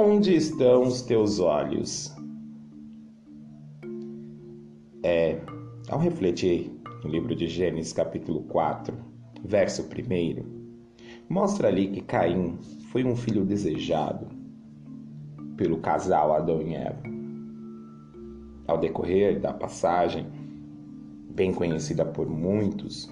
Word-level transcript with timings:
Onde 0.00 0.32
estão 0.36 0.84
os 0.84 1.02
teus 1.02 1.40
olhos? 1.40 2.14
É, 5.02 5.40
ao 5.88 5.98
refletir 5.98 6.70
no 7.02 7.10
livro 7.10 7.34
de 7.34 7.48
Gênesis, 7.48 7.92
capítulo 7.92 8.42
4, 8.42 8.96
verso 9.42 9.82
1, 9.82 10.44
mostra 11.28 11.66
ali 11.66 11.88
que 11.88 12.00
Caim 12.00 12.58
foi 12.92 13.02
um 13.02 13.16
filho 13.16 13.44
desejado 13.44 14.28
pelo 15.56 15.78
casal 15.78 16.32
Adão 16.32 16.62
e 16.62 16.76
Eva. 16.76 17.02
Ao 18.68 18.78
decorrer 18.78 19.40
da 19.40 19.52
passagem, 19.52 20.28
bem 21.34 21.52
conhecida 21.52 22.04
por 22.04 22.28
muitos, 22.28 23.10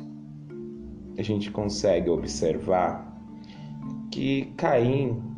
a 1.19 1.23
gente 1.23 1.51
consegue 1.51 2.09
observar 2.09 3.13
que 4.13 4.53
Caim 4.57 5.35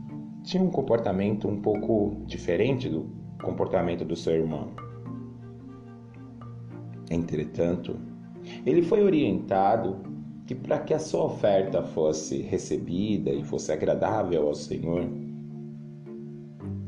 tinha 0.49 0.63
um 0.63 0.71
comportamento 0.71 1.47
um 1.47 1.61
pouco 1.61 2.23
diferente 2.25 2.89
do 2.89 3.07
comportamento 3.43 4.03
do 4.03 4.17
seu 4.17 4.33
irmão. 4.33 4.71
Entretanto, 7.11 7.99
ele 8.65 8.81
foi 8.81 9.03
orientado 9.03 9.99
que 10.47 10.55
para 10.55 10.79
que 10.79 10.95
a 10.95 10.99
sua 10.99 11.25
oferta 11.25 11.83
fosse 11.83 12.41
recebida 12.41 13.31
e 13.31 13.45
fosse 13.45 13.71
agradável 13.71 14.49
ao 14.49 14.55
Senhor, 14.55 15.05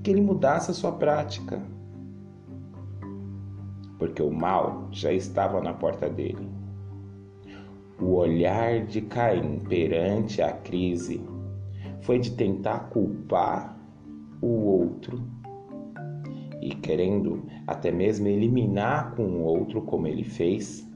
que 0.02 0.10
ele 0.10 0.22
mudasse 0.22 0.70
a 0.70 0.74
sua 0.74 0.92
prática, 0.92 1.60
porque 3.98 4.22
o 4.22 4.30
mal 4.30 4.88
já 4.90 5.12
estava 5.12 5.60
na 5.60 5.74
porta 5.74 6.08
dele. 6.08 6.48
O 8.00 8.14
olhar 8.14 8.86
de 8.86 9.02
Caim 9.02 9.58
perante 9.58 10.40
a 10.40 10.50
crise 10.50 11.20
foi 12.02 12.18
de 12.18 12.32
tentar 12.32 12.90
culpar 12.90 13.76
o 14.40 14.46
outro 14.46 15.22
e 16.60 16.74
querendo 16.74 17.44
até 17.66 17.90
mesmo 17.90 18.26
eliminar 18.26 19.14
com 19.14 19.22
o 19.24 19.42
outro 19.42 19.82
como 19.82 20.06
ele 20.06 20.24
fez 20.24 20.86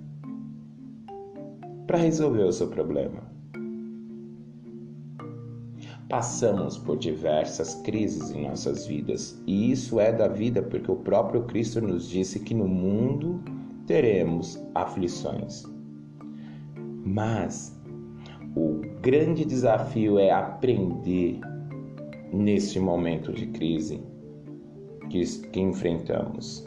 para 1.86 1.98
resolver 1.98 2.44
o 2.44 2.52
seu 2.52 2.68
problema. 2.68 3.22
Passamos 6.08 6.76
por 6.76 6.98
diversas 6.98 7.74
crises 7.76 8.30
em 8.30 8.42
nossas 8.46 8.86
vidas, 8.86 9.42
e 9.46 9.72
isso 9.72 9.98
é 9.98 10.12
da 10.12 10.28
vida 10.28 10.62
porque 10.62 10.90
o 10.90 10.96
próprio 10.96 11.44
Cristo 11.44 11.80
nos 11.80 12.08
disse 12.08 12.40
que 12.40 12.54
no 12.54 12.68
mundo 12.68 13.42
teremos 13.86 14.62
aflições. 14.74 15.64
Mas 17.04 17.74
grande 19.04 19.44
desafio 19.44 20.18
é 20.18 20.30
aprender 20.30 21.38
neste 22.32 22.80
momento 22.80 23.34
de 23.34 23.48
crise 23.48 24.00
que, 25.10 25.22
que 25.50 25.60
enfrentamos. 25.60 26.66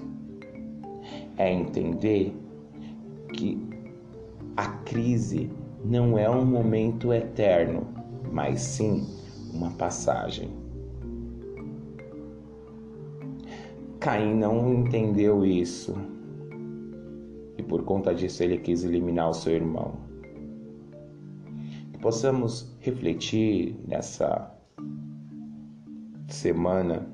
É 1.36 1.52
entender 1.52 2.38
que 3.34 3.60
a 4.56 4.68
crise 4.68 5.50
não 5.84 6.16
é 6.16 6.30
um 6.30 6.46
momento 6.46 7.12
eterno, 7.12 7.88
mas 8.32 8.62
sim 8.62 9.04
uma 9.52 9.72
passagem. 9.72 10.52
Caim 14.00 14.36
não 14.36 14.76
entendeu 14.76 15.44
isso 15.44 15.96
e 17.58 17.64
por 17.64 17.84
conta 17.84 18.14
disso 18.14 18.44
ele 18.44 18.60
quis 18.60 18.84
eliminar 18.84 19.28
o 19.32 19.34
seu 19.34 19.54
irmão 19.54 20.08
possamos 22.08 22.74
refletir 22.80 23.76
nessa 23.86 24.50
semana 26.30 27.06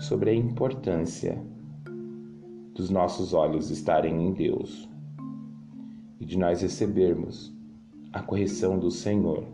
sobre 0.00 0.30
a 0.30 0.34
importância 0.34 1.38
dos 2.74 2.88
nossos 2.88 3.34
olhos 3.34 3.68
estarem 3.68 4.28
em 4.28 4.32
Deus 4.32 4.88
e 6.18 6.24
de 6.24 6.38
nós 6.38 6.62
recebermos 6.62 7.54
a 8.14 8.22
correção 8.22 8.78
do 8.78 8.90
Senhor, 8.90 9.44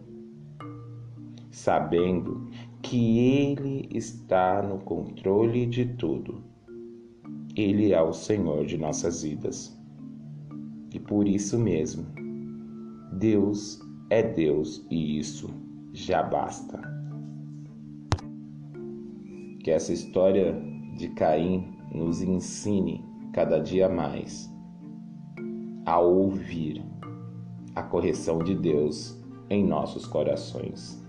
sabendo 1.50 2.48
que 2.80 3.18
Ele 3.18 3.88
está 3.90 4.62
no 4.62 4.78
controle 4.78 5.66
de 5.66 5.84
tudo. 5.84 6.44
Ele 7.56 7.92
é 7.92 8.00
o 8.00 8.12
Senhor 8.12 8.64
de 8.64 8.78
nossas 8.78 9.24
vidas. 9.24 9.76
E 10.94 11.00
por 11.00 11.26
isso 11.26 11.58
mesmo, 11.58 12.06
Deus 13.14 13.89
é 14.10 14.22
Deus 14.22 14.84
e 14.90 15.18
isso 15.18 15.48
já 15.92 16.22
basta. 16.22 16.80
Que 19.62 19.70
essa 19.70 19.92
história 19.92 20.60
de 20.96 21.08
Caim 21.10 21.78
nos 21.94 22.20
ensine 22.20 23.04
cada 23.32 23.58
dia 23.58 23.88
mais 23.88 24.50
a 25.86 26.00
ouvir 26.00 26.84
a 27.74 27.82
correção 27.82 28.38
de 28.40 28.54
Deus 28.54 29.18
em 29.48 29.64
nossos 29.64 30.06
corações. 30.06 31.00